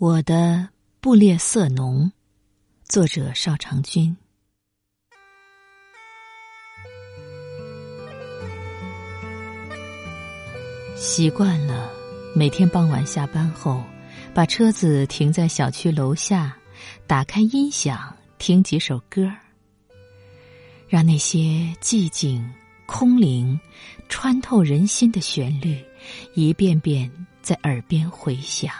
[0.00, 0.66] 我的
[0.98, 2.10] 布列瑟农，
[2.88, 4.16] 作者邵长君。
[10.96, 11.92] 习惯了
[12.34, 13.84] 每天傍晚下班后，
[14.32, 16.56] 把车子停在小区楼下，
[17.06, 19.30] 打开音响听几首歌
[20.88, 21.38] 让那些
[21.78, 22.50] 寂静、
[22.86, 23.60] 空灵、
[24.08, 25.78] 穿透人心的旋律
[26.32, 27.12] 一遍遍
[27.42, 28.72] 在耳边回响。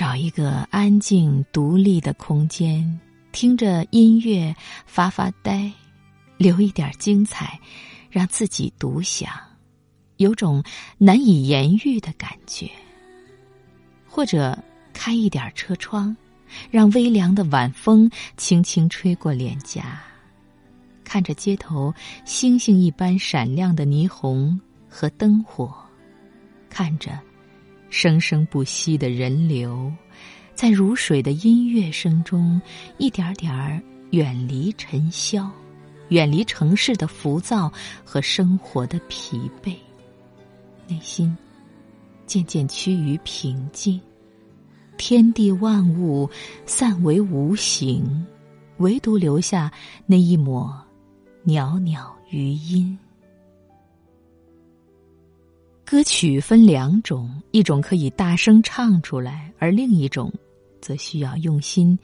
[0.00, 2.98] 找一个安静独立的空间，
[3.32, 5.70] 听着音乐发发呆，
[6.38, 7.60] 留一点精彩，
[8.10, 9.30] 让自己独享，
[10.16, 10.64] 有种
[10.96, 12.70] 难以言喻的感觉。
[14.08, 14.58] 或者
[14.94, 16.16] 开一点车窗，
[16.70, 20.00] 让微凉的晚风轻轻吹过脸颊，
[21.04, 21.92] 看着街头
[22.24, 24.58] 星星一般闪亮的霓虹
[24.88, 25.70] 和灯火，
[26.70, 27.20] 看着。
[27.90, 29.92] 生生不息的人流，
[30.54, 32.60] 在如水的音乐声中，
[32.96, 35.50] 一点点儿远离尘嚣，
[36.08, 37.70] 远离城市的浮躁
[38.04, 39.74] 和生活的疲惫，
[40.86, 41.36] 内心
[42.26, 44.00] 渐渐趋于平静。
[44.96, 46.28] 天地万物
[46.66, 48.26] 散为无形，
[48.78, 49.72] 唯独留下
[50.06, 50.78] 那一抹
[51.42, 52.98] 袅袅余音。
[55.90, 60.32] 歌曲分两种，一种可以大声唱出来，而另一种，
[60.80, 61.98] 则需要用心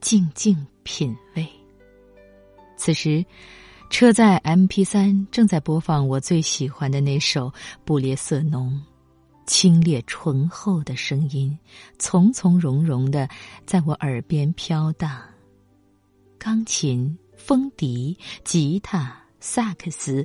[0.00, 1.44] 静静品味。
[2.76, 3.26] 此时，
[3.90, 7.48] 车载 M P 三正在播放我最喜欢的那首
[7.84, 8.70] 《布列瑟农》，
[9.46, 11.58] 清冽醇厚的声音，
[11.98, 13.28] 从从容容的
[13.66, 15.20] 在我耳边飘荡。
[16.38, 20.24] 钢琴、风笛、吉他、萨克斯，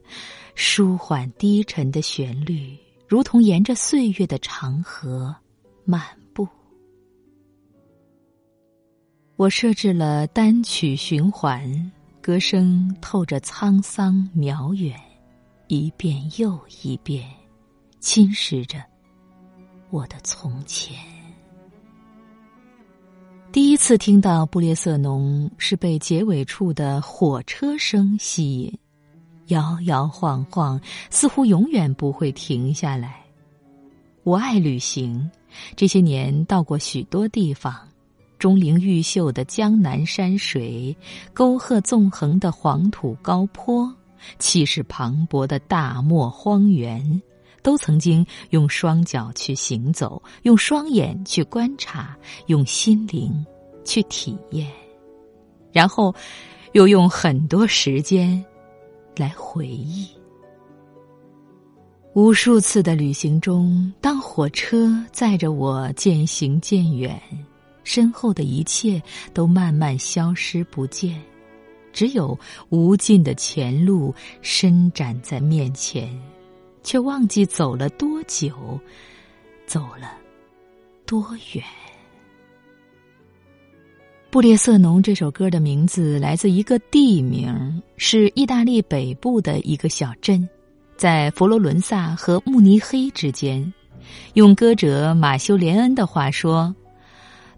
[0.54, 2.78] 舒缓低沉的旋律。
[3.10, 5.36] 如同沿着岁月的长河
[5.84, 6.00] 漫
[6.32, 6.48] 步，
[9.36, 14.96] 我设置了单曲循环，歌声透着沧桑渺远，
[15.66, 17.28] 一遍又一遍，
[18.00, 18.78] 侵蚀着
[19.90, 20.96] 我的从前。
[23.52, 28.72] 第一次听到布列瑟农，是被结尾处的火车声吸引。
[29.50, 30.80] 摇摇晃晃，
[31.12, 33.24] 似乎永远不会停下来。
[34.24, 35.30] 我爱旅行，
[35.76, 37.76] 这些年到过许多地方：
[38.38, 40.96] 钟灵毓秀的江南山水，
[41.34, 43.92] 沟壑纵横的黄土高坡，
[44.38, 47.22] 气势磅礴的大漠荒原，
[47.64, 52.16] 都曾经用双脚去行走，用双眼去观察，
[52.48, 53.46] 用心灵
[53.84, 54.68] 去体验，
[55.72, 56.14] 然后
[56.74, 58.46] 又用很多时间。
[59.16, 60.08] 来回忆，
[62.14, 67.22] 无数次的旅行中，当火车载着我渐行渐远，
[67.84, 69.02] 身后的一切
[69.34, 71.22] 都慢慢消失不见，
[71.92, 72.38] 只有
[72.70, 76.10] 无尽的前路伸展在面前，
[76.82, 78.80] 却忘记走了多久，
[79.66, 80.18] 走了
[81.06, 81.64] 多远。
[84.32, 90.48] 布列瑟农这首歌的名字来自一个地名，是意大利北部的一个小镇，
[90.96, 93.74] 在佛罗伦萨和慕尼黑之间。
[94.36, 96.74] 用歌者马修·连恩的话说，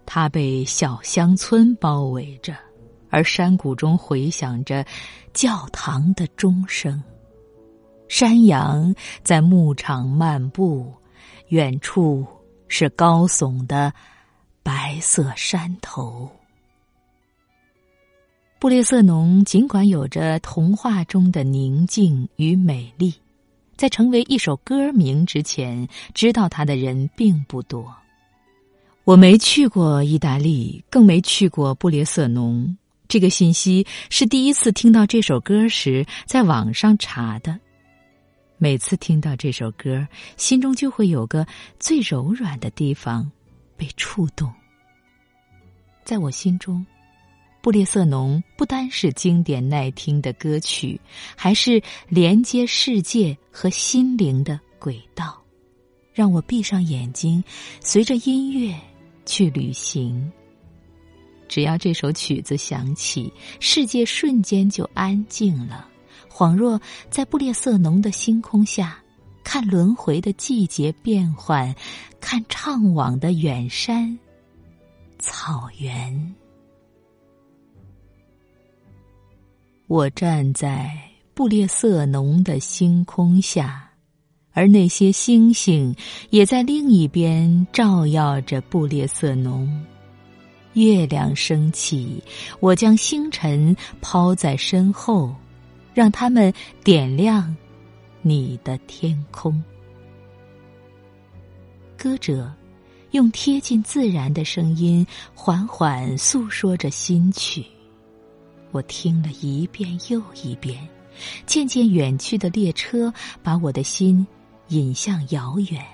[0.06, 2.56] 他被小乡村包围着，
[3.10, 4.86] 而山谷中回响着
[5.34, 7.04] 教堂的钟声。
[8.08, 10.90] 山羊在牧场漫步，
[11.50, 12.26] 远处
[12.70, 13.92] 是高耸的
[14.64, 16.30] 白色山头。
[18.62, 23.12] 布列瑟农尽管有着童话中的宁静与美丽，
[23.76, 27.92] 在成为一首歌名之前，知道他的人并不多。
[29.04, 32.78] 我没去过意大利，更没去过布列瑟农。
[33.08, 37.60] 这个信息是第一次听到这首歌时在网上查的。
[38.60, 40.08] 每次听到这首歌，
[40.38, 41.48] 心中就会有个
[41.80, 43.28] 最柔软的地方
[43.76, 44.54] 被触动。
[46.06, 46.86] 在我心中。
[47.62, 51.00] 布列瑟农不单是经典耐听的歌曲，
[51.36, 55.40] 还是连接世界和心灵的轨道。
[56.12, 57.42] 让我闭上眼睛，
[57.80, 58.76] 随着音乐
[59.26, 60.32] 去旅行。
[61.48, 65.88] 只要这首曲子响起，世界瞬间就安静了，
[66.30, 68.98] 恍若在布列瑟农的星空下，
[69.44, 71.74] 看轮回的季节变换，
[72.20, 74.18] 看怅惘的远山、
[75.20, 76.36] 草原。
[79.92, 80.90] 我站在
[81.34, 83.92] 布列瑟农的星空下，
[84.54, 85.94] 而那些星星
[86.30, 89.70] 也在另一边照耀着布列瑟农。
[90.76, 92.24] 月亮升起，
[92.62, 95.36] 我将星辰抛在身后，
[95.94, 96.54] 让他们
[96.86, 97.54] 点亮
[98.22, 99.62] 你的天空。
[101.98, 102.50] 歌者
[103.12, 105.06] 用贴近自然的声音，
[105.36, 107.66] 缓缓诉说着新曲。
[108.72, 110.88] 我听了一遍又一遍，
[111.46, 113.14] 渐渐远去的列车
[113.44, 114.26] 把我的心
[114.70, 115.86] 引向遥远。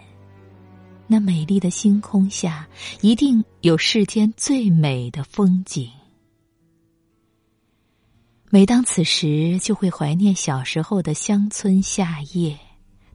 [1.08, 2.68] 那美丽的星空下，
[3.02, 5.90] 一定有世间最美的风景。
[8.50, 12.58] 每当此时，就会怀念小时候的乡村夏夜，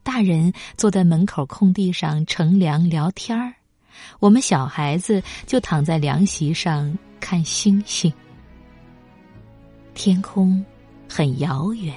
[0.03, 3.53] 大人坐在门口空地上乘凉聊天儿，
[4.19, 8.11] 我们小孩子就躺在凉席上看星星。
[9.93, 10.63] 天空
[11.07, 11.95] 很遥远，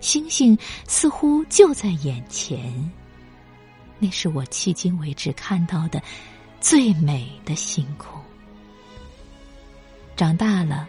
[0.00, 0.56] 星星
[0.86, 2.90] 似乎就在眼前。
[3.98, 6.02] 那是我迄今为止看到的
[6.60, 8.20] 最美的星空。
[10.16, 10.88] 长大了，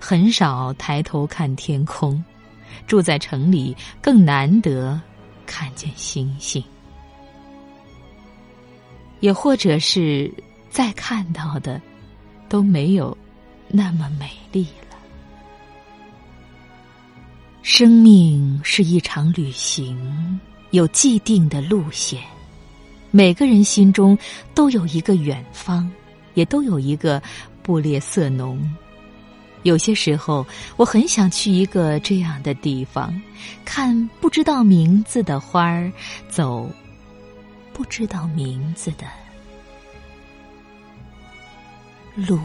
[0.00, 2.22] 很少抬头看天空；
[2.86, 5.00] 住在城里，更难得
[5.46, 6.62] 看见星星。
[9.20, 10.32] 也或者是
[10.70, 11.80] 再看到的，
[12.48, 13.16] 都没有
[13.68, 14.87] 那么美丽了。
[17.70, 22.18] 生命是一场旅行，有既定的路线。
[23.10, 24.16] 每个人心中
[24.54, 25.88] 都有一个远方，
[26.32, 27.22] 也都有一个
[27.62, 28.58] 布列瑟农。
[29.64, 30.46] 有些时候，
[30.78, 33.14] 我很想去一个这样的地方，
[33.66, 35.92] 看不知道名字的花儿，
[36.30, 36.70] 走
[37.74, 39.04] 不知道名字的
[42.14, 42.40] 路。